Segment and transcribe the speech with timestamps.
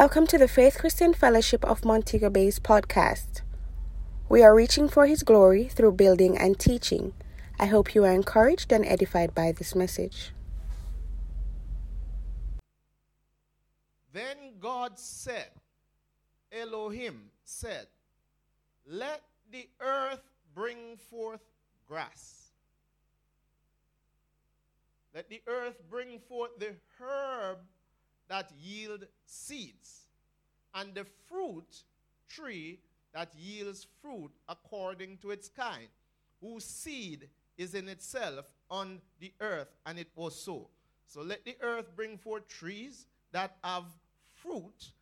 [0.00, 3.42] Welcome to the Faith Christian Fellowship of Montego Bay's podcast.
[4.30, 7.12] We are reaching for His glory through building and teaching.
[7.58, 10.32] I hope you are encouraged and edified by this message.
[14.14, 15.50] Then God said,
[16.50, 17.86] Elohim said,
[18.86, 19.20] Let
[19.52, 20.22] the earth
[20.54, 21.44] bring forth
[21.86, 22.52] grass.
[25.14, 27.58] Let the earth bring forth the herb
[28.30, 30.06] that yield seeds,
[30.74, 31.82] and the fruit
[32.28, 32.78] tree
[33.12, 35.88] that yields fruit according to its kind,
[36.40, 40.68] whose seed is in itself on the earth, and it was so.
[41.06, 43.84] So let the earth bring forth trees that have
[44.32, 44.92] fruit,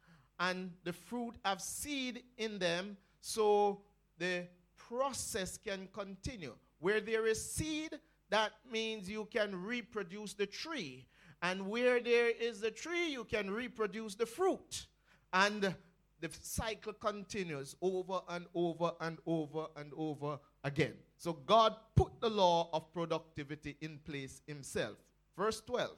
[0.41, 3.83] and the fruit have seed in them, so
[4.19, 6.55] the process can continue.
[6.80, 7.98] Where there is seed,
[8.30, 11.06] that means you can reproduce the tree.
[11.42, 14.87] And where there is the tree, you can reproduce the fruit.
[15.33, 15.74] And
[16.20, 20.94] the cycle continues over and over and over and over again.
[21.16, 24.97] So God put the law of productivity in place himself.
[25.36, 25.91] Verse 12.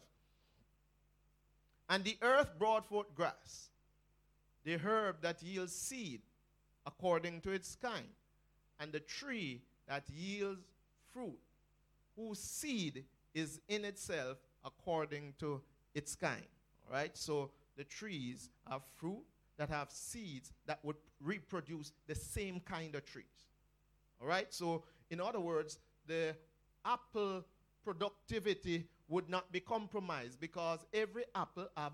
[1.89, 3.71] And the earth brought forth grass,
[4.65, 6.21] the herb that yields seed
[6.87, 8.07] according to its kind,
[8.79, 10.61] and the tree that yields
[11.13, 11.39] fruit,
[12.17, 15.61] whose seed is in itself according to
[15.95, 16.47] its kind.
[16.87, 17.17] All right?
[17.17, 19.23] So the trees have fruit
[19.59, 23.25] that have seeds that would reproduce the same kind of trees.
[24.21, 24.47] All right?
[24.53, 26.35] So, in other words, the
[26.85, 27.45] apple
[27.85, 31.93] productivity would not be compromised because every apple have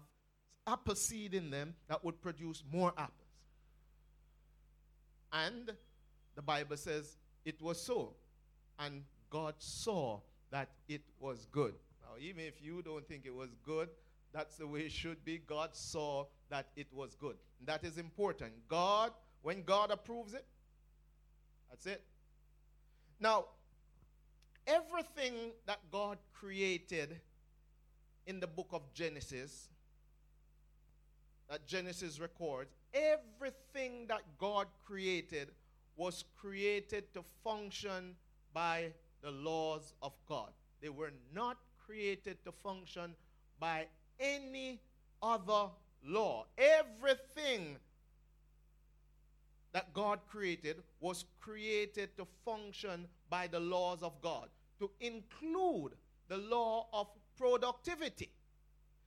[0.67, 3.12] apple seed in them that would produce more apples.
[5.33, 5.73] And
[6.34, 8.14] the Bible says it was so.
[8.78, 10.20] And God saw
[10.51, 11.75] that it was good
[12.20, 13.89] even if you don't think it was good,
[14.33, 15.39] that's the way it should be.
[15.39, 17.36] God saw that it was good.
[17.58, 18.53] And that is important.
[18.69, 20.45] God, when God approves it,
[21.70, 22.03] that's it.
[23.19, 23.47] Now,
[24.67, 27.20] everything that God created
[28.27, 29.69] in the book of Genesis,
[31.48, 35.48] that Genesis records, everything that God created
[35.96, 38.17] was created to function
[38.52, 38.92] by
[39.23, 40.51] the laws of God.
[40.83, 43.14] They were not created to function
[43.58, 43.86] by
[44.19, 44.80] any
[45.23, 45.70] other
[46.05, 46.47] law.
[46.58, 47.77] Everything
[49.73, 54.48] that God created was created to function by the laws of God,
[54.79, 55.92] to include
[56.29, 58.30] the law of productivity.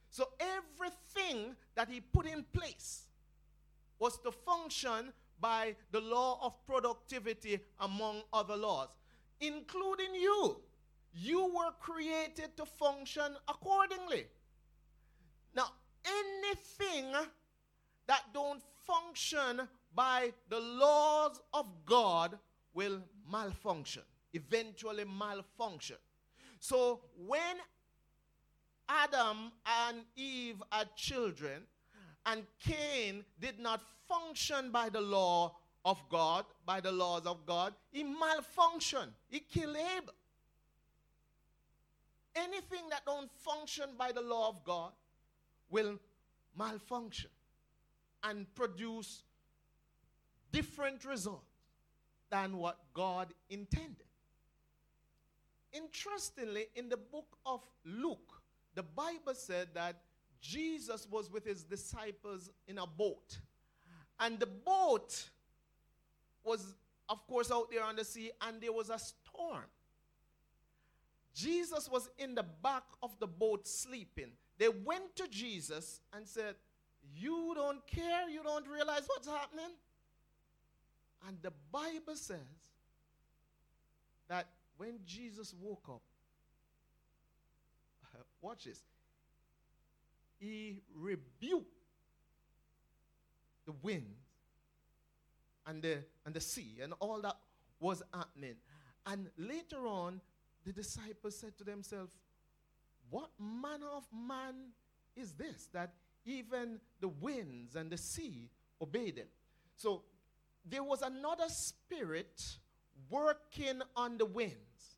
[0.09, 3.07] So everything that He put in place
[3.99, 8.89] was to function by the law of productivity among other laws,
[9.39, 10.57] including you.
[11.13, 14.27] You were created to function accordingly.
[15.55, 15.67] Now,
[16.05, 17.11] anything
[18.07, 22.37] that don't function by the laws of God
[22.73, 24.03] will malfunction,
[24.33, 25.97] eventually malfunction.
[26.59, 27.57] So when
[28.87, 31.63] Adam and Eve had children,
[32.25, 35.55] and Cain did not function by the law
[35.85, 39.13] of God, by the laws of God, he malfunctioned.
[39.29, 40.13] He killed Abel
[42.39, 44.91] anything that don't function by the law of God
[45.69, 45.99] will
[46.57, 47.29] malfunction
[48.23, 49.23] and produce
[50.51, 51.45] different results
[52.29, 54.05] than what God intended.
[55.71, 58.41] Interestingly, in the book of Luke,
[58.75, 60.01] the Bible said that
[60.41, 63.39] Jesus was with his disciples in a boat.
[64.19, 65.29] And the boat
[66.43, 66.75] was,
[67.07, 69.65] of course, out there on the sea, and there was a storm.
[71.39, 74.31] Jesus was in the back of the boat sleeping.
[74.57, 76.55] They went to Jesus and said,
[77.15, 78.27] You don't care?
[78.29, 79.71] You don't realize what's happening?
[81.25, 82.37] And the Bible says
[84.27, 86.01] that when Jesus woke up,
[88.41, 88.81] watch this,
[90.39, 91.71] he rebuked
[93.65, 94.15] the wind
[95.65, 97.37] and the, and the sea and all that
[97.79, 98.55] was happening.
[99.05, 100.19] And later on,
[100.65, 102.15] the disciples said to themselves,
[103.09, 104.55] What manner of man
[105.15, 105.93] is this that
[106.25, 108.49] even the winds and the sea
[108.81, 109.27] obey them?
[109.75, 110.03] So
[110.65, 112.57] there was another spirit
[113.09, 114.97] working on the winds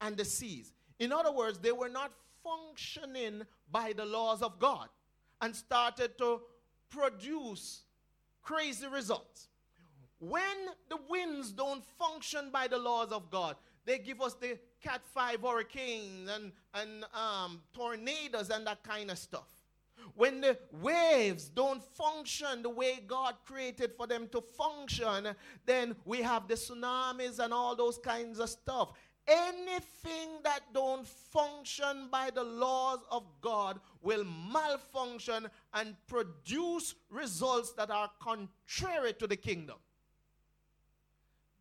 [0.00, 0.72] and the seas.
[0.98, 2.12] In other words, they were not
[2.44, 4.88] functioning by the laws of God
[5.40, 6.40] and started to
[6.90, 7.82] produce
[8.42, 9.48] crazy results.
[10.18, 10.42] When
[10.88, 15.40] the winds don't function by the laws of God, they give us the Cat 5
[15.40, 19.48] hurricanes and, and um, tornadoes and that kind of stuff.
[20.14, 25.28] When the waves don't function the way God created for them to function,
[25.64, 28.92] then we have the tsunamis and all those kinds of stuff.
[29.28, 37.90] Anything that don't function by the laws of God will malfunction and produce results that
[37.90, 39.76] are contrary to the kingdom.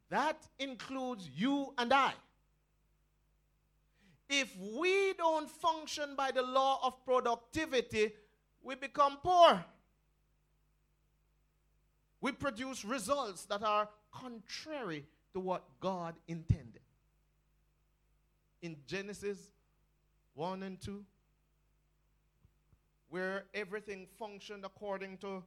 [0.09, 2.13] That includes you and I.
[4.33, 8.13] If we don't function by the law of productivity,
[8.63, 9.65] we become poor.
[12.21, 16.79] We produce results that are contrary to what God intended.
[18.61, 19.37] In Genesis
[20.35, 21.03] 1 and 2,
[23.09, 25.43] where everything functioned according to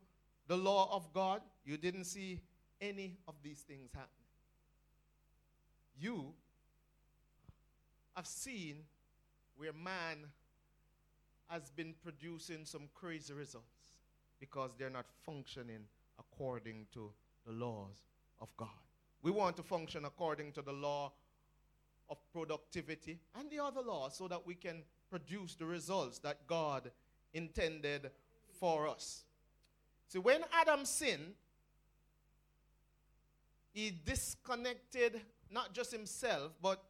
[0.46, 2.42] the law of God, you didn't see
[2.82, 4.10] any of these things happen.
[5.98, 6.34] You
[8.14, 8.76] have seen
[9.56, 10.18] where man
[11.48, 13.92] has been producing some crazy results
[14.40, 15.86] because they're not functioning
[16.18, 17.10] according to
[17.46, 18.02] the laws
[18.40, 18.68] of God.
[19.22, 21.12] We want to function according to the law
[22.10, 26.90] of productivity and the other laws so that we can produce the results that God
[27.32, 28.10] intended
[28.60, 29.24] for us.
[30.08, 31.34] See, when Adam sinned,
[33.72, 35.20] he disconnected
[35.50, 36.82] not just himself, but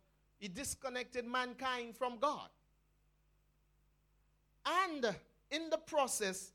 [0.44, 2.50] he disconnected mankind from God
[4.66, 5.06] and
[5.50, 6.52] in the process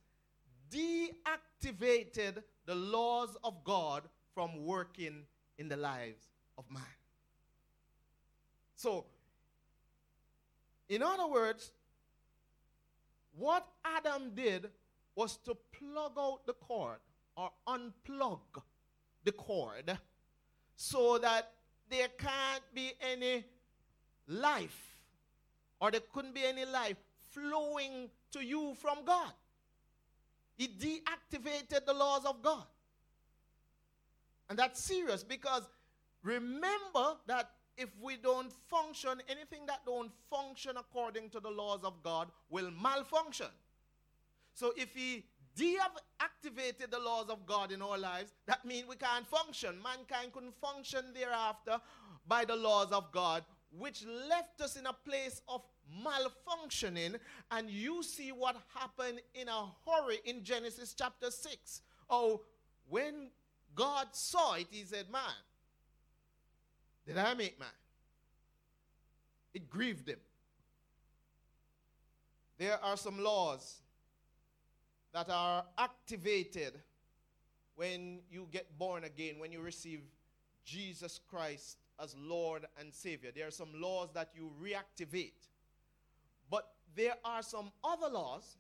[0.70, 4.04] deactivated the laws of God
[4.36, 5.24] from working
[5.58, 6.22] in the lives
[6.56, 6.84] of man.
[8.76, 9.06] So,
[10.88, 11.72] in other words,
[13.36, 14.70] what Adam did
[15.16, 17.00] was to plug out the cord
[17.36, 18.62] or unplug
[19.24, 19.98] the cord
[20.76, 21.54] so that
[21.90, 23.46] there can't be any
[24.30, 24.96] life
[25.82, 26.98] or there couldn't be any life
[27.32, 29.32] flowing to you from God.
[30.56, 32.66] He deactivated the laws of God.
[34.50, 35.64] And that's serious because
[36.24, 42.04] remember that if we don't function, anything that don't function according to the laws of
[42.04, 43.48] God will malfunction.
[44.54, 45.24] So if he
[45.58, 49.82] deactivated the laws of God in our lives, that means we can't function.
[49.82, 51.80] Mankind couldn't function thereafter
[52.28, 53.44] by the laws of God,
[53.78, 55.62] which left us in a place of
[56.04, 57.16] malfunctioning,
[57.52, 61.82] and you see what happened in a hurry in Genesis chapter 6.
[62.10, 62.42] Oh,
[62.88, 63.30] when
[63.76, 65.22] God saw it, he said, Man,
[67.06, 67.70] did I make man?
[69.54, 70.20] It grieved him.
[72.58, 73.82] There are some laws
[75.14, 76.74] that are activated
[77.76, 80.02] when you get born again, when you receive
[80.66, 83.32] Jesus Christ as Lord and Savior.
[83.36, 85.34] There are some laws that you reactivate.
[86.50, 88.58] But there are some other laws,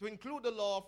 [0.00, 0.84] to include the law of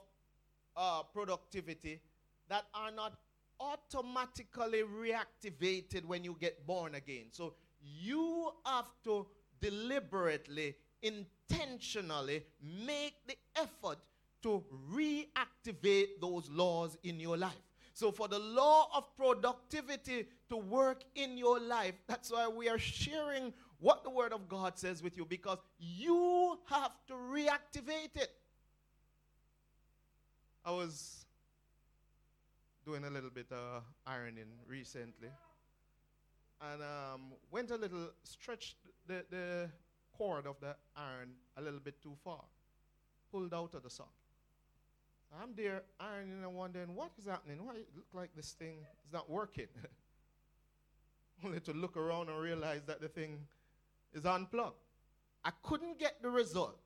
[0.76, 2.00] uh, productivity,
[2.48, 3.14] that are not
[3.60, 7.26] automatically reactivated when you get born again.
[7.30, 9.26] So you have to
[9.60, 13.98] deliberately, intentionally make the effort
[14.42, 14.62] to
[14.92, 17.52] reactivate those laws in your life.
[17.94, 22.78] So, for the law of productivity to work in your life, that's why we are
[22.78, 28.32] sharing what the Word of God says with you because you have to reactivate it.
[30.64, 31.24] I was
[32.84, 35.28] doing a little bit of ironing recently
[36.72, 37.20] and um,
[37.52, 38.76] went a little, stretched
[39.06, 39.70] the, the
[40.18, 42.42] cord of the iron a little bit too far,
[43.30, 44.23] pulled out of the socket.
[45.40, 47.64] I'm there ironing and wondering what is happening.
[47.64, 49.66] Why it look like this thing is not working?
[51.44, 53.38] Only to look around and realize that the thing
[54.12, 54.76] is unplugged.
[55.44, 56.78] I couldn't get the result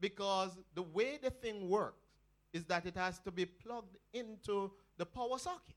[0.00, 2.06] because the way the thing works
[2.52, 5.74] is that it has to be plugged into the power socket.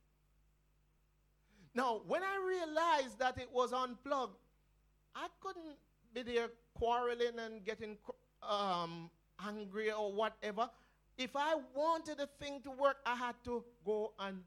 [1.74, 4.38] Now, when I realized that it was unplugged,
[5.16, 5.78] I couldn't
[6.14, 7.98] be there quarreling and getting
[8.44, 9.10] um,
[9.46, 10.70] angry or whatever.
[11.22, 14.42] If I wanted the thing to work, I had to go and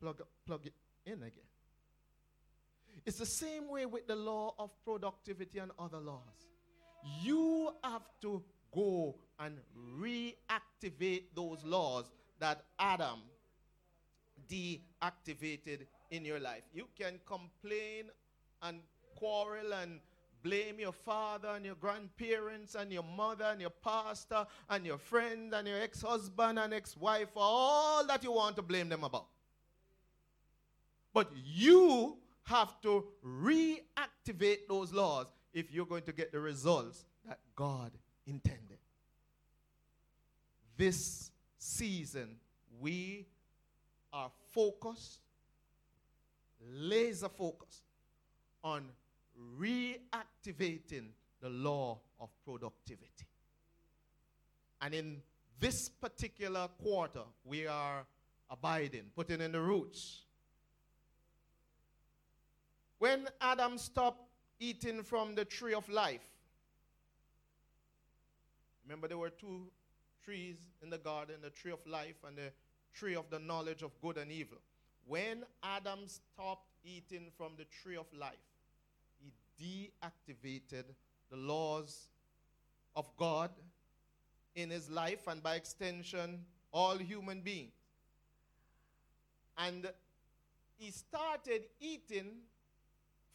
[0.00, 0.72] plug, plug it
[1.04, 1.50] in again.
[3.04, 6.48] It's the same way with the law of productivity and other laws.
[7.22, 8.42] You have to
[8.74, 9.58] go and
[10.00, 12.06] reactivate those laws
[12.38, 13.20] that Adam
[14.50, 16.62] deactivated in your life.
[16.72, 18.04] You can complain
[18.62, 18.80] and
[19.16, 20.00] quarrel and
[20.46, 25.52] blame your father and your grandparents and your mother and your pastor and your friend
[25.52, 29.02] and your ex husband and ex wife for all that you want to blame them
[29.02, 29.26] about.
[31.12, 37.40] But you have to reactivate those laws if you're going to get the results that
[37.56, 37.90] God
[38.26, 38.78] intended.
[40.76, 42.36] This season,
[42.78, 43.26] we
[44.12, 45.18] are focused,
[46.70, 47.82] laser focused,
[48.62, 48.84] on
[49.58, 51.08] reactivating
[51.40, 53.26] the law of productivity.
[54.80, 55.22] And in
[55.60, 58.06] this particular quarter, we are
[58.50, 60.22] abiding, putting in the roots.
[62.98, 64.28] When Adam stopped
[64.58, 66.26] eating from the tree of life,
[68.84, 69.66] remember there were two
[70.24, 72.52] trees in the garden the tree of life and the
[72.94, 74.58] tree of the knowledge of good and evil.
[75.06, 78.34] When Adam stopped eating from the tree of life,
[79.60, 80.84] deactivated
[81.30, 82.08] the laws
[82.94, 83.50] of God
[84.54, 87.72] in his life and by extension, all human beings.
[89.58, 89.90] And
[90.76, 92.32] he started eating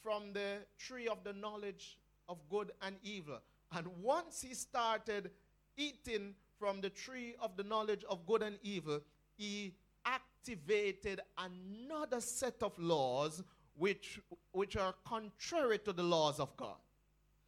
[0.01, 1.97] from the tree of the knowledge
[2.27, 3.39] of good and evil.
[3.71, 5.31] And once he started
[5.77, 9.01] eating from the tree of the knowledge of good and evil,
[9.37, 9.73] he
[10.05, 13.43] activated another set of laws
[13.81, 14.19] which,
[14.51, 16.77] which are contrary to the laws of God.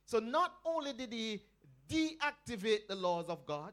[0.03, 1.43] So not only did he
[1.87, 3.71] deactivate the laws of God,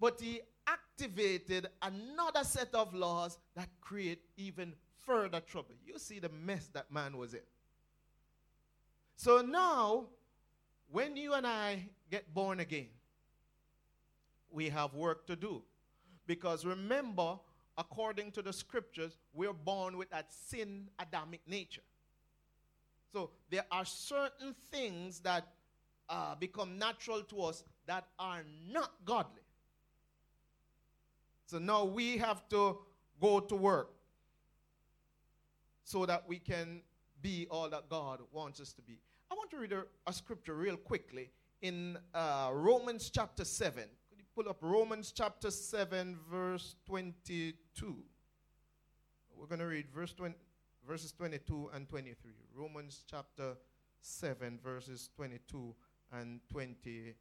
[0.00, 4.72] but he activated another set of laws that create even
[5.06, 5.76] further trouble.
[5.86, 7.46] You see the mess that man was in.
[9.14, 10.06] So now,
[10.90, 12.88] when you and I get born again,
[14.50, 15.62] we have work to do.
[16.26, 17.38] Because remember,
[17.76, 21.82] according to the scriptures, we're born with that sin Adamic nature.
[23.12, 25.46] So there are certain things that
[26.08, 29.42] uh, become natural to us that are not godly.
[31.46, 32.78] So now we have to
[33.20, 33.90] go to work
[35.84, 36.80] so that we can
[37.22, 38.98] be all that God wants us to be.
[39.30, 41.30] I want to read a, a scripture real quickly
[41.62, 43.84] in uh, Romans chapter 7.
[44.34, 47.94] Pull up Romans chapter 7, verse 22?
[49.38, 50.34] We're going to read verse 20,
[50.88, 52.32] verses 22 and 23.
[52.52, 53.56] Romans chapter
[54.00, 55.72] 7, verses 22
[56.14, 57.14] and 23.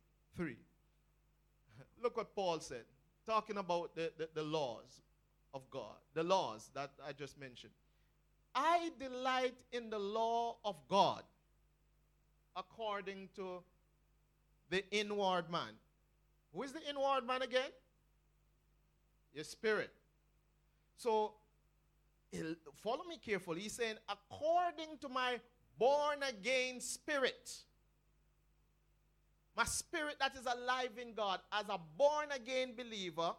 [2.01, 2.85] Look what Paul said,
[3.27, 5.03] talking about the, the, the laws
[5.53, 7.73] of God, the laws that I just mentioned.
[8.55, 11.21] I delight in the law of God
[12.55, 13.61] according to
[14.71, 15.73] the inward man.
[16.53, 17.69] Who is the inward man again?
[19.33, 19.91] Your spirit.
[20.97, 21.33] So,
[22.83, 23.61] follow me carefully.
[23.61, 25.39] He's saying, according to my
[25.77, 27.51] born again spirit,
[29.57, 33.31] my spirit that is alive in God, as a born again believer,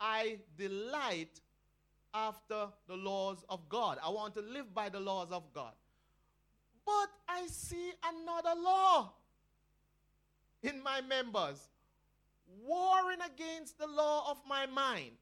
[0.00, 1.40] I delight
[2.14, 3.98] after the laws of God.
[4.04, 5.72] I want to live by the laws of God.
[6.84, 9.12] But I see another law
[10.62, 11.68] in my members
[12.60, 15.12] warring against the law of my mind.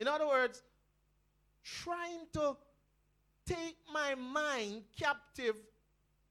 [0.00, 0.62] In other words,
[1.62, 2.56] trying to
[3.46, 5.56] take my mind captive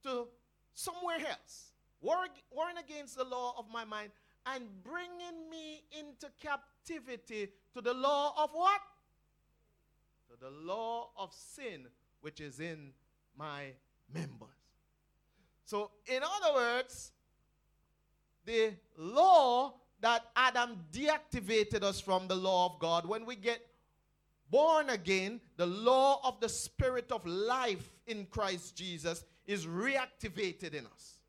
[0.03, 0.27] to
[0.73, 4.11] somewhere else, warring against the law of my mind
[4.45, 8.81] and bringing me into captivity to the law of what?
[10.29, 11.87] To the law of sin,
[12.21, 12.91] which is in
[13.37, 13.67] my
[14.13, 14.49] members.
[15.65, 17.13] So, in other words,
[18.45, 23.65] the law that Adam deactivated us from the law of God, when we get
[24.51, 30.85] born again, the law of the Spirit of life in Christ Jesus is reactivated in
[30.85, 31.19] us.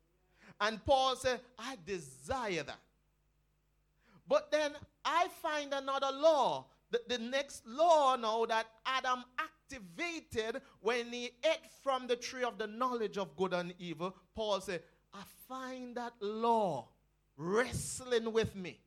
[0.59, 2.79] And Paul said, I desire that.
[4.27, 6.65] But then I find another law.
[6.91, 12.57] The, the next law now that Adam activated when he ate from the tree of
[12.57, 14.81] the knowledge of good and evil, Paul said,
[15.13, 16.89] I find that law
[17.37, 18.79] wrestling with me.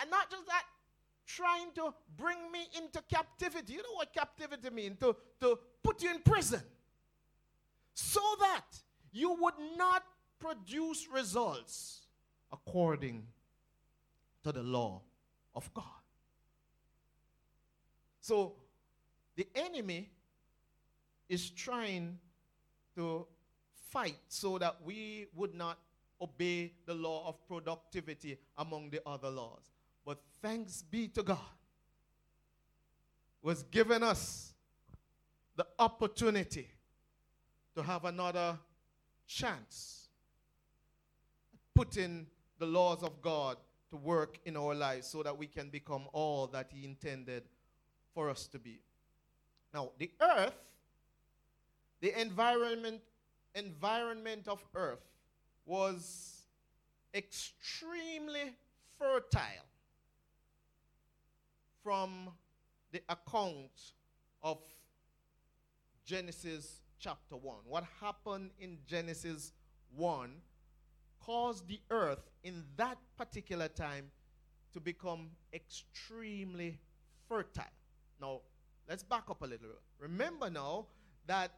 [0.00, 0.64] And not just that,
[1.26, 3.74] trying to bring me into captivity.
[3.74, 4.98] You know what captivity means?
[5.00, 6.62] To, to put you in prison.
[7.94, 8.66] So that
[9.12, 10.04] you would not
[10.38, 12.02] produce results
[12.52, 13.26] according
[14.44, 15.00] to the law
[15.54, 15.84] of God.
[18.20, 18.54] So
[19.36, 20.10] the enemy
[21.28, 22.18] is trying
[22.96, 23.26] to
[23.96, 25.78] fight so that we would not
[26.20, 29.70] obey the law of productivity among the other laws.
[30.04, 31.38] But thanks be to God,
[33.40, 34.52] was given us
[35.56, 36.68] the opportunity
[37.74, 38.58] to have another
[39.26, 40.08] chance
[41.74, 42.26] putting
[42.58, 43.56] the laws of God
[43.88, 47.44] to work in our lives so that we can become all that He intended
[48.12, 48.78] for us to be.
[49.72, 50.52] Now, the earth,
[52.02, 53.00] the environment,
[53.56, 55.04] environment of earth
[55.64, 56.44] was
[57.14, 58.54] extremely
[58.98, 59.66] fertile
[61.82, 62.30] from
[62.92, 63.92] the account
[64.42, 64.58] of
[66.04, 67.56] Genesis chapter 1.
[67.66, 69.52] What happened in Genesis
[69.96, 70.30] 1
[71.20, 74.10] caused the earth in that particular time
[74.72, 76.78] to become extremely
[77.28, 77.64] fertile.
[78.20, 78.42] Now,
[78.88, 79.68] let's back up a little.
[79.98, 80.86] Remember now
[81.26, 81.50] that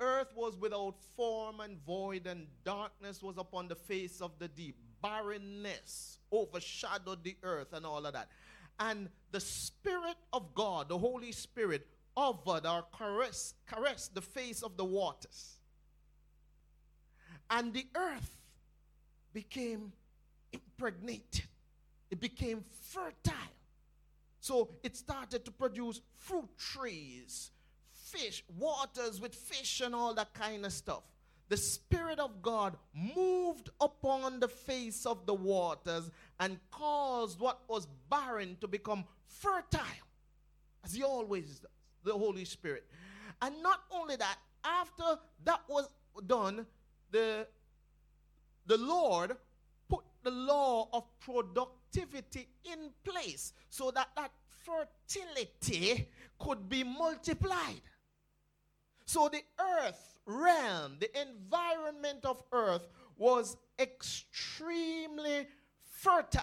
[0.00, 4.76] earth was without form and void, and darkness was upon the face of the deep.
[5.02, 8.28] Barrenness overshadowed the earth and all of that.
[8.78, 11.86] And the Spirit of God, the Holy Spirit,
[12.16, 15.58] hovered or caressed, caressed the face of the waters.
[17.50, 18.36] And the earth
[19.32, 19.92] became
[20.52, 21.44] impregnated,
[22.10, 23.34] it became fertile.
[24.40, 27.50] So it started to produce fruit trees,
[28.16, 31.02] fish, waters with fish, and all that kind of stuff.
[31.48, 37.86] The Spirit of God moved upon the face of the waters and caused what was
[38.10, 39.80] barren to become fertile,
[40.84, 41.70] as He always does,
[42.04, 42.84] the Holy Spirit.
[43.42, 45.88] And not only that, after that was
[46.26, 46.66] done,
[47.12, 47.46] the,
[48.66, 49.36] the Lord
[49.88, 54.32] put the law of productivity in place so that that
[54.64, 56.08] fertility
[56.40, 57.80] could be multiplied.
[59.06, 65.46] So the earth realm, the environment of earth was extremely
[65.82, 66.42] fertile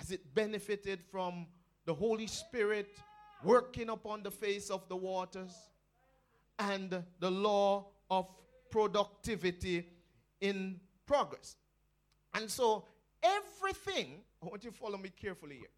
[0.00, 1.46] as it benefited from
[1.84, 2.98] the Holy Spirit
[3.44, 5.54] working upon the face of the waters
[6.58, 8.26] and the law of
[8.70, 9.86] productivity
[10.40, 11.56] in progress.
[12.34, 12.84] And so
[13.22, 15.68] everything, I want you to follow me carefully here.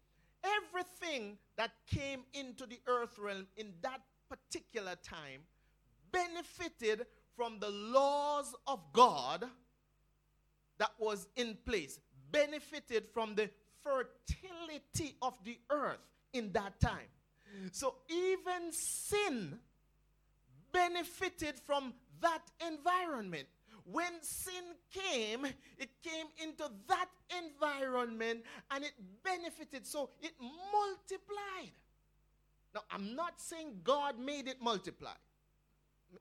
[0.43, 5.41] Everything that came into the earth realm in that particular time
[6.11, 7.05] benefited
[7.35, 9.45] from the laws of God
[10.77, 11.99] that was in place,
[12.31, 13.49] benefited from the
[13.83, 15.99] fertility of the earth
[16.33, 17.07] in that time.
[17.71, 19.59] So even sin
[20.71, 23.47] benefited from that environment.
[23.85, 24.63] When sin
[24.93, 25.45] came,
[25.77, 27.09] it came into that
[27.43, 29.87] environment and it benefited.
[29.87, 30.33] So it
[30.71, 31.71] multiplied.
[32.73, 35.13] Now, I'm not saying God made it multiply.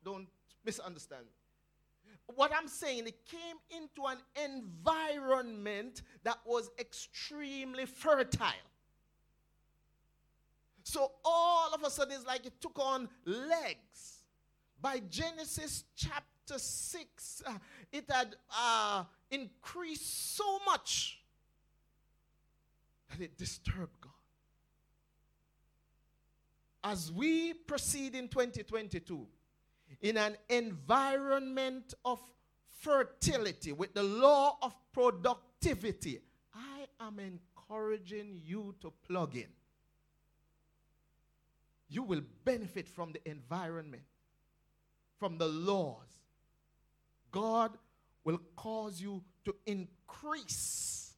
[0.04, 0.28] Don't
[0.64, 1.32] misunderstand me.
[2.34, 8.46] What I'm saying, it came into an environment that was extremely fertile.
[10.82, 14.22] So all of a sudden, it's like it took on legs.
[14.80, 17.52] By Genesis chapter 6, uh,
[17.92, 21.20] it had uh, increased so much
[23.10, 24.12] that it disturbed God.
[26.88, 29.26] As we proceed in 2022,
[30.00, 32.18] in an environment of
[32.80, 36.20] fertility, with the law of productivity,
[36.54, 39.48] I am encouraging you to plug in.
[41.90, 44.04] You will benefit from the environment,
[45.18, 46.08] from the laws.
[47.30, 47.76] God
[48.24, 51.12] will cause you to increase.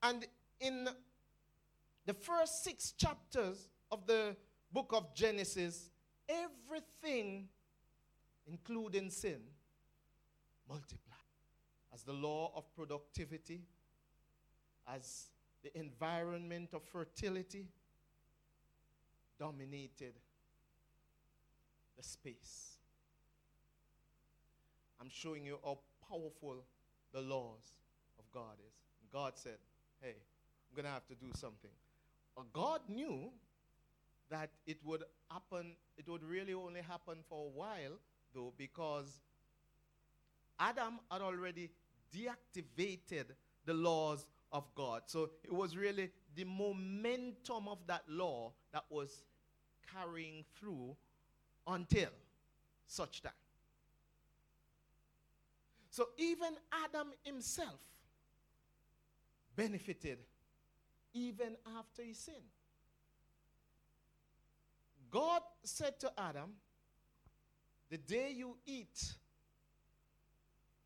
[0.00, 0.24] And
[0.60, 0.88] in
[2.06, 4.36] the first six chapters of the
[4.72, 5.90] book of Genesis,
[6.28, 7.48] everything,
[8.46, 9.40] including sin,
[10.68, 11.02] multiplied.
[11.92, 13.62] As the law of productivity,
[14.86, 15.26] as
[15.62, 17.66] the environment of fertility
[19.38, 20.14] dominated
[21.96, 22.76] the space.
[25.00, 26.64] I'm showing you how powerful
[27.12, 27.78] the laws
[28.18, 28.74] of God is.
[29.12, 29.58] God said,
[30.00, 30.14] hey,
[30.68, 31.70] I'm going to have to do something.
[32.52, 33.30] God knew
[34.30, 37.98] that it would happen, it would really only happen for a while,
[38.34, 39.20] though, because
[40.58, 41.70] Adam had already
[42.14, 43.26] deactivated
[43.64, 45.02] the laws of God.
[45.06, 49.22] So it was really the momentum of that law that was
[49.92, 50.96] carrying through
[51.66, 52.10] until
[52.86, 53.32] such time.
[55.90, 57.80] So even Adam himself
[59.56, 60.18] benefited
[61.16, 62.44] even after his sin.
[65.10, 66.50] God said to Adam,
[67.88, 69.14] The day you eat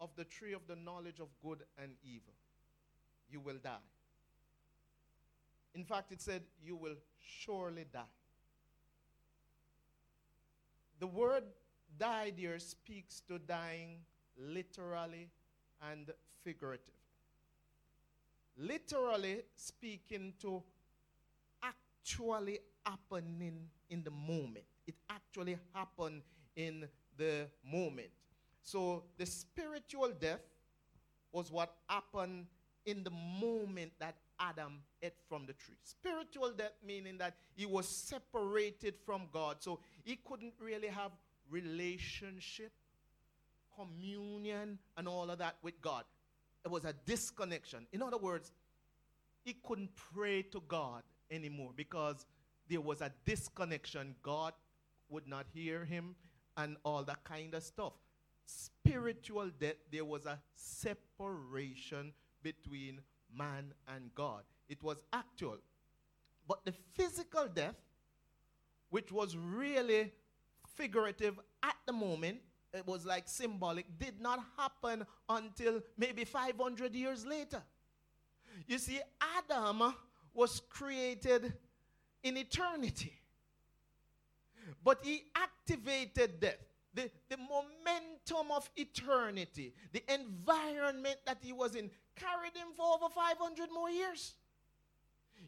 [0.01, 2.35] of the tree of the knowledge of good and evil,
[3.29, 3.87] you will die.
[5.75, 8.15] In fact, it said, You will surely die.
[11.01, 11.45] The word
[11.99, 13.99] die there speaks to dying
[14.39, 15.29] literally
[15.91, 16.11] and
[16.45, 17.00] figuratively.
[18.61, 20.63] Literally speaking to
[21.63, 24.65] actually happening in the moment.
[24.87, 26.23] it actually happened
[26.57, 28.09] in the moment.
[28.63, 30.41] So the spiritual death
[31.33, 32.47] was what happened
[32.87, 35.77] in the moment that Adam ate from the tree.
[35.83, 39.57] Spiritual death meaning that he was separated from God.
[39.61, 41.13] So he couldn't really have
[41.51, 42.73] relationship,
[43.77, 46.05] communion, and all of that with God.
[46.65, 47.87] It was a disconnection.
[47.93, 48.53] In other words,
[49.45, 52.27] he couldn't pray to God anymore because
[52.69, 54.15] there was a disconnection.
[54.23, 54.53] God
[55.09, 56.15] would not hear him
[56.57, 57.95] and all that kind of stuff.
[58.45, 63.01] Spiritual death, there was a separation between
[63.35, 64.43] man and God.
[64.69, 65.59] It was actual.
[66.47, 67.77] But the physical death,
[68.91, 70.13] which was really
[70.77, 72.39] figurative at the moment,
[72.73, 77.63] it was like symbolic, did not happen until maybe 500 years later.
[78.67, 79.01] You see,
[79.39, 79.95] Adam
[80.35, 81.53] was created
[82.23, 83.13] in eternity,
[84.85, 86.59] but he activated death.
[86.93, 93.13] The, the momentum of eternity, the environment that he was in, carried him for over
[93.15, 94.35] 500 more years.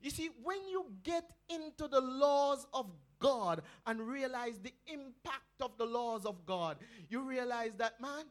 [0.01, 2.87] You see, when you get into the laws of
[3.23, 6.77] God and realize the impact of the laws of God,
[7.09, 8.25] you realize that, man,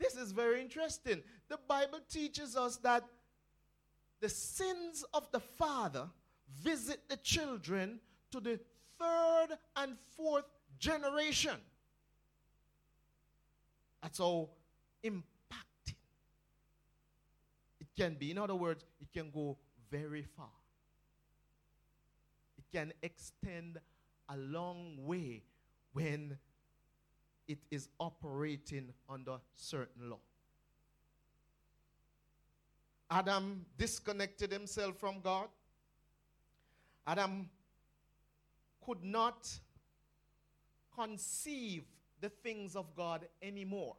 [0.00, 1.22] this is very interesting.
[1.48, 3.04] The Bible teaches us that
[4.20, 6.08] the sins of the father
[6.62, 8.00] visit the children
[8.32, 8.58] to the
[8.98, 10.46] third and fourth
[10.78, 11.54] generation.
[14.02, 14.48] That's how
[15.04, 15.94] impacting
[17.80, 18.30] it can be.
[18.30, 19.56] In other words, it can go
[19.90, 20.46] very far.
[22.58, 23.78] It can extend
[24.28, 25.42] a long way
[25.92, 26.38] when
[27.46, 30.18] it is operating under certain law.
[33.10, 35.48] Adam disconnected himself from God.
[37.06, 37.48] Adam
[38.84, 39.48] could not
[40.94, 41.84] conceive
[42.20, 43.96] the things of God anymore.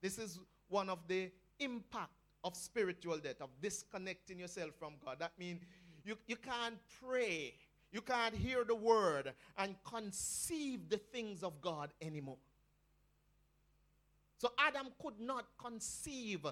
[0.00, 2.12] This is one of the impact
[2.44, 5.16] of spiritual death, of disconnecting yourself from God.
[5.18, 5.62] That means
[6.04, 7.54] you, you can't pray,
[7.92, 12.38] you can't hear the word and conceive the things of God anymore.
[14.36, 16.46] So Adam could not conceive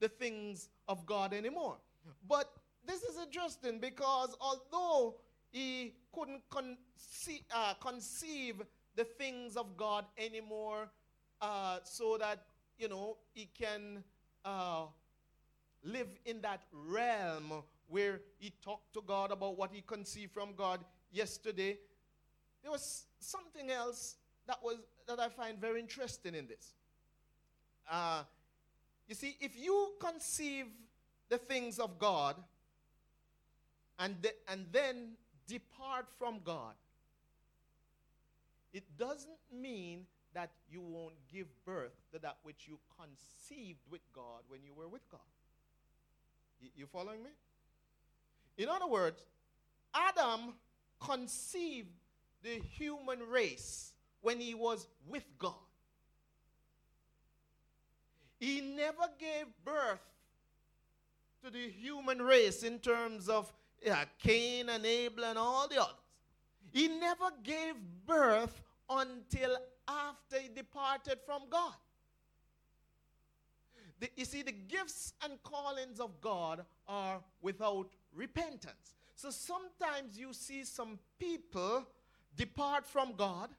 [0.00, 1.76] the things of God anymore.
[2.28, 2.52] But
[2.86, 5.16] this is interesting because although
[5.50, 8.62] he couldn't conceive, uh, conceive
[8.96, 10.90] the things of God anymore,
[11.40, 12.44] uh, so that,
[12.78, 14.02] you know, he can
[14.44, 14.84] uh,
[15.82, 20.80] live in that realm where he talked to God about what he conceived from God
[21.12, 21.76] yesterday.
[22.62, 24.76] There was something else that, was,
[25.06, 26.74] that I find very interesting in this.
[27.90, 28.22] Uh,
[29.08, 30.66] you see, if you conceive
[31.28, 32.36] the things of God
[33.98, 35.12] and, the, and then
[35.48, 36.74] depart from God,
[38.72, 44.42] it doesn't mean that you won't give birth to that which you conceived with God
[44.48, 45.20] when you were with God.
[46.76, 47.30] You following me?
[48.56, 49.24] In other words,
[49.94, 50.54] Adam
[51.00, 51.88] conceived
[52.42, 55.54] the human race when he was with God.
[58.38, 60.00] He never gave birth
[61.44, 63.52] to the human race in terms of
[63.84, 65.94] yeah, Cain and Abel and all the others.
[66.72, 67.74] He never gave
[68.06, 69.56] birth until
[69.88, 71.74] after he departed from God.
[74.00, 78.94] The, you see, the gifts and callings of God are without repentance.
[79.14, 81.86] So sometimes you see some people
[82.36, 83.50] depart from God,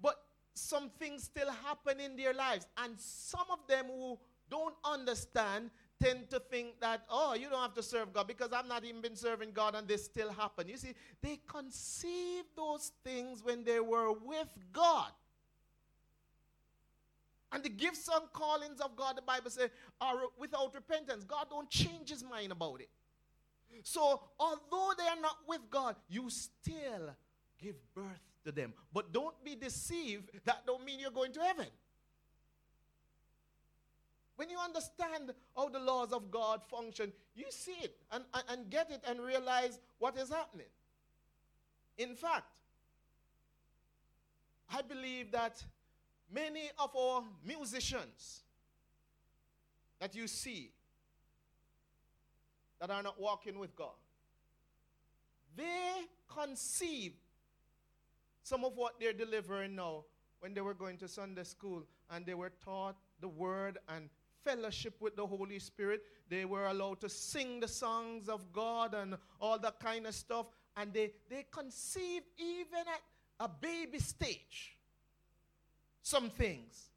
[0.00, 0.14] but
[0.54, 2.66] some things still happen in their lives.
[2.78, 4.18] And some of them who
[4.50, 5.70] don't understand
[6.02, 9.00] tend to think that, oh, you don't have to serve God because I've not even
[9.00, 10.68] been serving God and this still happen.
[10.68, 15.10] You see, they conceived those things when they were with God.
[17.52, 21.24] And the gifts and callings of God, the Bible says, are without repentance.
[21.24, 22.88] God don't change his mind about it.
[23.82, 27.14] So, although they are not with God, you still
[27.58, 28.72] give birth to them.
[28.92, 30.30] But don't be deceived.
[30.44, 31.66] That don't mean you're going to heaven.
[34.36, 38.70] When you understand how the laws of God function, you see it and, and, and
[38.70, 40.66] get it and realize what is happening.
[41.98, 42.50] In fact,
[44.72, 45.62] I believe that
[46.32, 48.42] many of our musicians
[50.00, 50.72] that you see
[52.86, 53.96] that are not walking with God,
[55.56, 57.12] they conceive
[58.42, 60.04] some of what they're delivering now
[60.40, 64.10] when they were going to Sunday school and they were taught the word and
[64.44, 66.02] fellowship with the Holy Spirit.
[66.28, 70.44] They were allowed to sing the songs of God and all that kind of stuff.
[70.76, 73.00] And they, they conceived even at
[73.40, 74.76] a baby stage
[76.02, 76.90] some things.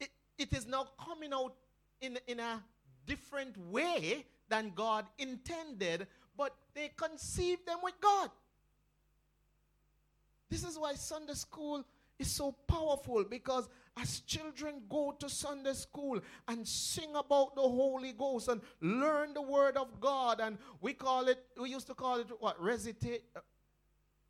[0.00, 1.54] It, it is now coming out
[2.00, 2.60] in, in a
[3.06, 6.06] different way than God intended,
[6.36, 8.30] but they conceive them with God.
[10.48, 11.84] This is why Sunday school
[12.18, 18.12] is so powerful because as children go to Sunday school and sing about the Holy
[18.12, 22.20] Ghost and learn the Word of God, and we call it, we used to call
[22.20, 22.60] it what?
[22.60, 23.40] Recita- uh,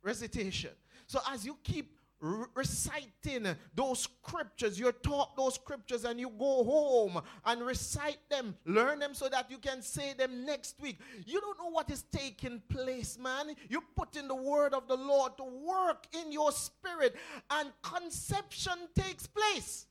[0.01, 0.71] recitation.
[1.05, 4.79] So as you keep reciting those scriptures.
[4.79, 9.51] You're taught those scriptures and you go home and recite them, learn them so that
[9.51, 10.99] you can say them next week.
[11.25, 13.55] You don't know what is taking place, man.
[13.69, 17.15] You put in the word of the Lord to work in your spirit,
[17.51, 19.85] and conception takes place.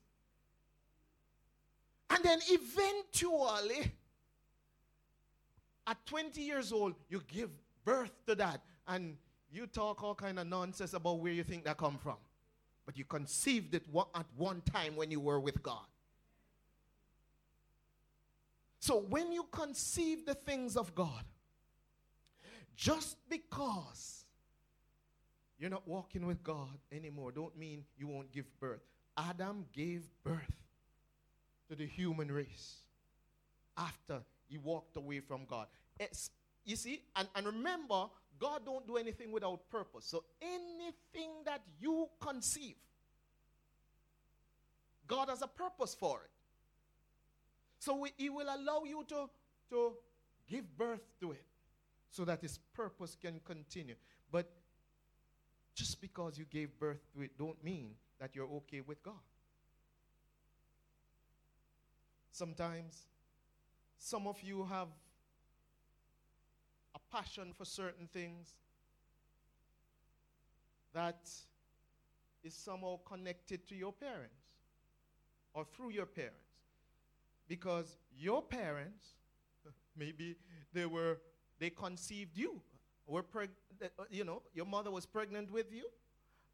[2.09, 3.91] And then eventually,
[5.85, 7.49] at 20 years old, you give
[7.85, 8.61] birth to that.
[8.87, 9.17] And
[9.51, 12.17] you talk all kind of nonsense about where you think that come from.
[12.85, 13.83] But you conceived it
[14.15, 15.85] at one time when you were with God.
[18.79, 21.23] So when you conceive the things of God,
[22.75, 24.25] just because
[25.59, 28.81] you're not walking with God anymore, don't mean you won't give birth.
[29.17, 30.55] Adam gave birth
[31.69, 32.77] to the human race
[33.77, 35.67] after he walked away from God.
[35.99, 36.29] It's,
[36.63, 38.05] you see, and, and remember,
[38.39, 40.05] God don't do anything without purpose.
[40.05, 42.75] So anything that you conceive,
[45.07, 46.31] God has a purpose for it.
[47.79, 49.29] So we, he will allow you to,
[49.69, 49.93] to
[50.47, 51.43] give birth to it
[52.09, 53.95] so that his purpose can continue.
[54.31, 54.49] But
[55.75, 59.13] just because you gave birth to it don't mean that you're okay with God.
[62.31, 63.05] Sometimes
[63.97, 64.87] some of you have
[67.11, 68.53] passion for certain things
[70.93, 71.29] that
[72.43, 74.45] is somehow connected to your parents
[75.53, 76.35] or through your parents.
[77.47, 79.15] Because your parents,
[79.97, 80.35] maybe
[80.73, 81.19] they were,
[81.59, 82.61] they conceived you,
[83.05, 83.49] were preg-
[83.81, 85.85] uh, you know, your mother was pregnant with you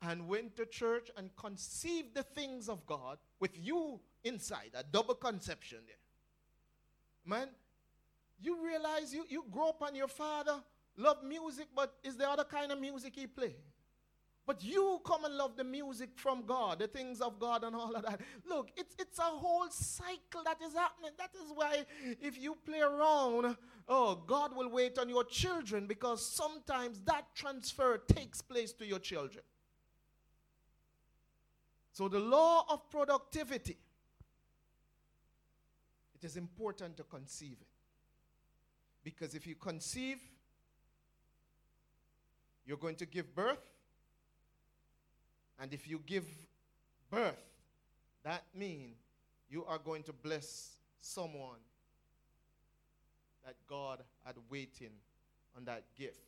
[0.01, 5.15] and went to church and conceived the things of God with you inside, a double
[5.15, 5.95] conception there.
[7.25, 7.49] Man,
[8.43, 10.61] you realize you, you grow up and your father
[10.97, 13.55] loved music, but is the other kind of music he play?
[14.45, 17.95] But you come and love the music from God, the things of God and all
[17.95, 18.19] of that.
[18.45, 21.11] Look, it's, it's a whole cycle that is happening.
[21.17, 21.85] That is why
[22.21, 23.55] if you play around,
[23.87, 28.99] oh, God will wait on your children because sometimes that transfer takes place to your
[28.99, 29.45] children.
[31.93, 33.77] So the law of productivity,
[36.15, 37.72] it is important to conceive it.
[39.03, 40.19] Because if you conceive,
[42.65, 43.59] you're going to give birth.
[45.59, 46.25] And if you give
[47.09, 47.43] birth,
[48.23, 48.97] that means
[49.49, 51.59] you are going to bless someone
[53.45, 54.91] that God had waiting
[55.55, 56.19] on that gift.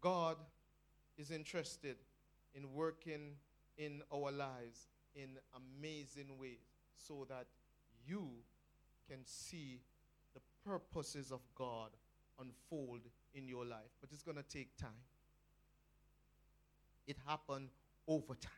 [0.00, 0.36] God
[1.16, 1.96] is interested
[2.54, 3.36] in working
[3.78, 6.58] in our lives in amazing ways
[6.96, 7.46] so that
[8.06, 8.28] you
[9.08, 9.80] can see
[10.34, 11.90] the purposes of God
[12.40, 13.00] unfold
[13.34, 13.90] in your life.
[14.00, 14.90] But it's going to take time.
[17.06, 17.68] It happened
[18.08, 18.52] over time.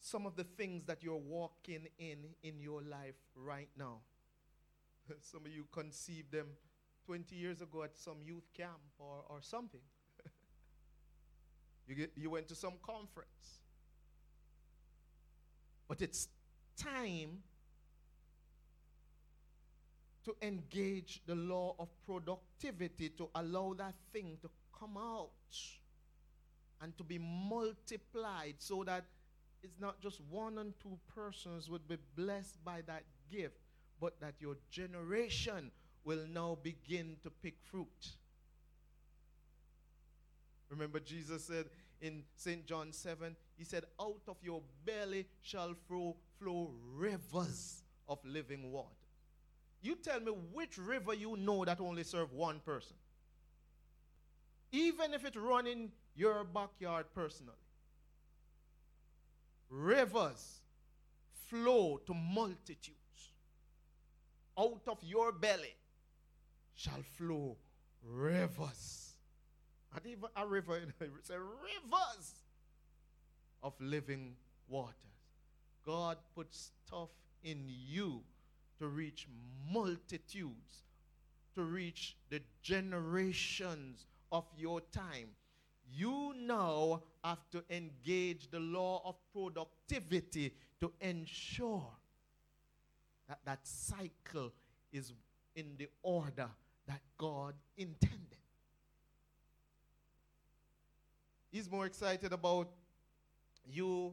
[0.00, 3.98] Some of the things that you're walking in in your life right now,
[5.20, 6.46] some of you conceived them
[7.06, 9.80] 20 years ago at some youth camp or, or something.
[11.88, 13.60] you, get, you went to some conference.
[15.88, 16.28] But it's
[16.76, 17.42] time
[20.26, 25.30] to engage the law of productivity to allow that thing to come out
[26.82, 29.04] and to be multiplied so that
[29.62, 33.56] it's not just one and two persons would be blessed by that gift,
[34.00, 35.70] but that your generation
[36.04, 38.10] will now begin to pick fruit.
[40.68, 41.66] Remember, Jesus said
[42.00, 42.66] in St.
[42.66, 49.05] John 7, He said, Out of your belly shall flow, flow rivers of living water.
[49.86, 52.96] You tell me which river you know that only serve one person.
[54.72, 57.52] Even if it run in your backyard personally.
[59.70, 60.58] Rivers
[61.48, 63.30] flow to multitudes.
[64.58, 65.76] Out of your belly
[66.74, 67.56] shall flow
[68.02, 69.14] rivers.
[69.92, 72.34] Not even a river, it's a rivers
[73.62, 74.34] of living
[74.66, 74.96] waters.
[75.84, 77.10] God puts stuff
[77.44, 78.24] in you
[78.78, 79.26] to reach
[79.72, 80.86] multitudes
[81.56, 85.28] to reach the generations of your time.
[85.90, 91.90] You now have to engage the law of productivity to ensure
[93.26, 94.52] that that cycle
[94.92, 95.12] is
[95.54, 96.48] in the order
[96.86, 98.20] that God intended.
[101.50, 102.68] He's more excited about
[103.66, 104.12] you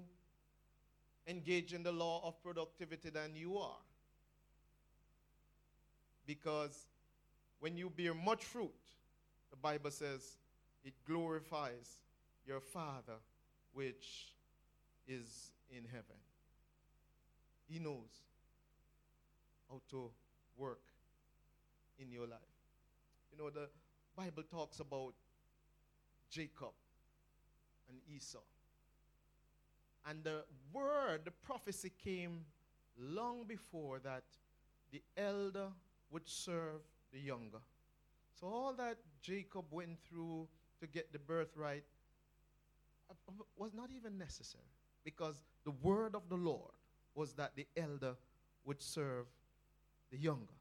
[1.27, 3.77] engaging the law of productivity than you are.
[6.25, 6.87] Because
[7.59, 8.71] when you bear much fruit,
[9.51, 10.37] the Bible says
[10.83, 12.01] it glorifies
[12.45, 13.17] your Father
[13.73, 14.33] which
[15.07, 16.17] is in heaven.
[17.67, 18.21] He knows
[19.69, 20.11] how to
[20.57, 20.81] work
[21.99, 22.39] in your life.
[23.31, 23.67] You know, the
[24.15, 25.13] Bible talks about
[26.29, 26.73] Jacob
[27.89, 28.39] and Esau.
[30.05, 32.45] And the word, the prophecy came
[32.99, 34.23] long before that
[34.91, 35.69] the elder
[36.13, 37.59] would serve the younger.
[38.39, 40.47] So all that Jacob went through
[40.79, 41.83] to get the birthright
[43.09, 44.63] uh, uh, was not even necessary
[45.03, 46.71] because the word of the Lord
[47.15, 48.15] was that the elder
[48.65, 49.25] would serve
[50.11, 50.53] the younger.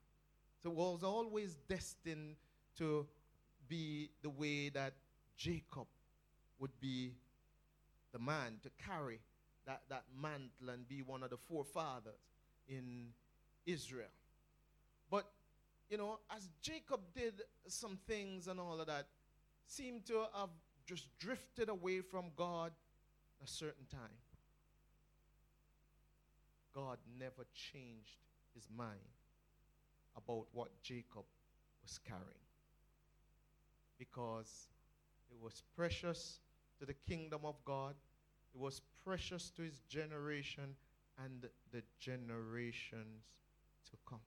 [0.62, 2.37] So it was always destined
[2.79, 3.07] to
[3.69, 4.95] be the way that
[5.37, 5.87] Jacob
[6.59, 7.12] would be
[8.12, 9.21] the man to carry
[9.67, 12.21] that, that mantle and be one of the forefathers
[12.69, 13.09] in
[13.67, 14.09] Israel.
[15.92, 19.09] You know, as Jacob did some things and all of that,
[19.66, 20.48] seemed to have
[20.87, 22.72] just drifted away from God
[23.44, 24.16] a certain time.
[26.74, 28.24] God never changed
[28.55, 29.00] his mind
[30.16, 31.24] about what Jacob
[31.83, 32.48] was carrying
[33.98, 34.68] because
[35.31, 36.38] it was precious
[36.78, 37.96] to the kingdom of God,
[38.55, 40.74] it was precious to his generation
[41.22, 43.26] and the generations
[43.90, 44.20] to come.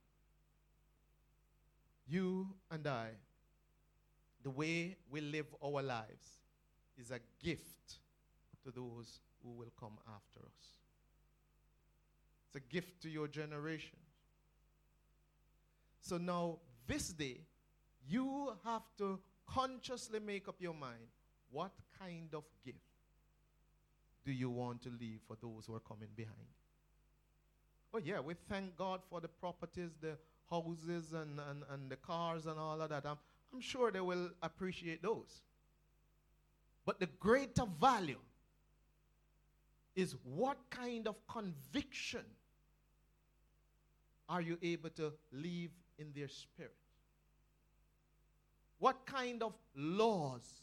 [2.06, 3.08] You and I,
[4.42, 6.40] the way we live our lives,
[6.98, 7.98] is a gift
[8.64, 10.76] to those who will come after us.
[12.46, 13.98] It's a gift to your generation.
[16.00, 17.40] So now, this day,
[18.08, 21.08] you have to consciously make up your mind
[21.50, 22.78] what kind of gift
[24.24, 26.36] do you want to leave for those who are coming behind?
[27.94, 30.16] Oh, yeah, we thank God for the properties, the
[30.50, 33.04] houses, and, and, and the cars, and all of that.
[33.06, 33.18] I'm,
[33.52, 35.42] I'm sure they will appreciate those.
[36.84, 38.20] But the greater value
[39.96, 42.24] is what kind of conviction
[44.28, 46.72] are you able to leave in their spirit?
[48.78, 50.62] What kind of laws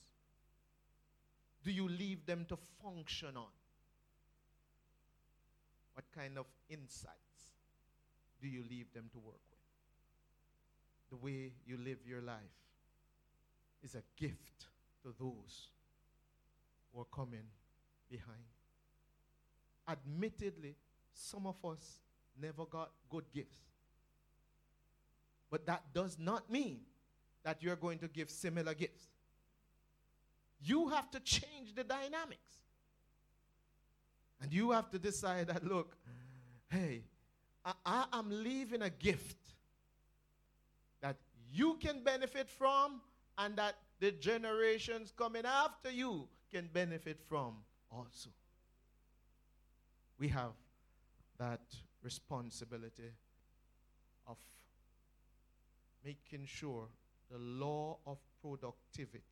[1.64, 3.52] do you leave them to function on?
[5.94, 7.18] What kind of insights
[8.42, 9.53] do you leave them to work with?
[11.14, 12.40] The way you live your life
[13.84, 14.66] is a gift
[15.04, 15.68] to those
[16.92, 17.46] who are coming
[18.10, 18.42] behind.
[19.88, 20.76] Admittedly,
[21.14, 22.00] some of us
[22.42, 23.60] never got good gifts.
[25.52, 26.80] But that does not mean
[27.44, 29.06] that you're going to give similar gifts.
[30.64, 32.58] You have to change the dynamics.
[34.42, 35.96] And you have to decide that, look,
[36.70, 37.04] hey,
[37.64, 39.38] I, I am leaving a gift
[41.54, 43.00] you can benefit from
[43.38, 47.54] and that the generations coming after you can benefit from
[47.92, 48.30] also.
[50.20, 50.54] We have
[51.38, 51.62] that
[52.02, 53.12] responsibility
[54.28, 54.38] of
[56.04, 56.88] making sure
[57.32, 59.24] the law of productivity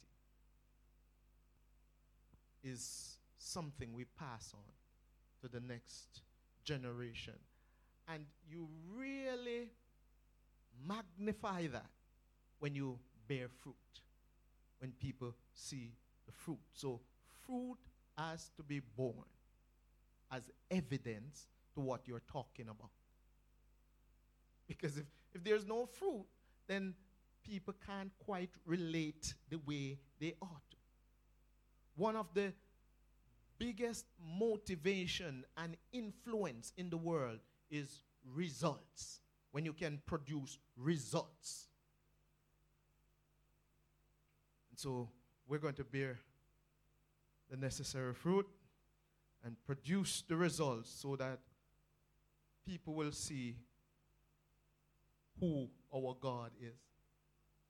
[2.63, 4.71] is something we pass on
[5.41, 6.21] to the next
[6.63, 7.33] generation.
[8.07, 9.69] And you really
[10.87, 11.89] magnify that
[12.61, 12.97] when you
[13.27, 13.75] bear fruit,
[14.79, 15.91] when people see
[16.25, 16.59] the fruit.
[16.73, 17.01] So,
[17.45, 17.79] fruit
[18.17, 19.25] has to be born
[20.31, 22.91] as evidence to what you're talking about.
[24.67, 26.25] Because if, if there's no fruit,
[26.67, 26.93] then
[27.43, 30.77] people can't quite relate the way they ought to.
[31.95, 32.53] One of the
[33.57, 34.05] biggest
[34.39, 39.19] motivation and influence in the world is results.
[39.51, 41.67] When you can produce results.
[44.69, 45.07] And so
[45.47, 46.17] we're going to bear
[47.51, 48.47] the necessary fruit
[49.45, 51.37] and produce the results so that
[52.65, 53.57] people will see
[55.39, 56.79] who our God is.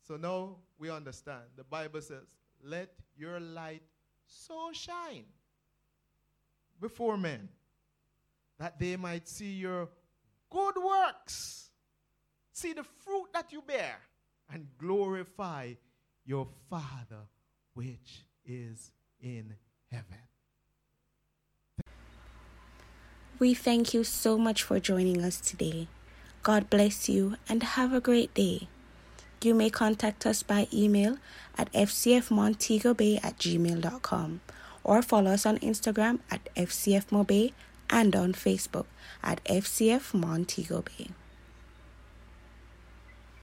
[0.07, 1.43] So now we understand.
[1.57, 2.23] The Bible says,
[2.63, 3.83] Let your light
[4.25, 5.25] so shine
[6.79, 7.49] before men
[8.57, 9.89] that they might see your
[10.49, 11.71] good works,
[12.53, 13.97] see the fruit that you bear,
[14.49, 15.73] and glorify
[16.31, 17.23] your Father
[17.73, 19.55] which is in
[19.91, 20.23] heaven.
[23.37, 25.89] We thank you so much for joining us today.
[26.41, 28.69] God bless you and have a great day.
[29.43, 31.17] You may contact us by email
[31.57, 34.39] at fcfmontegobay at gmail.com
[34.85, 37.51] or follow us on Instagram at fcfmobay
[37.89, 38.85] and on Facebook
[39.21, 40.97] at fcfmontegobay.
[40.97, 41.20] Bay.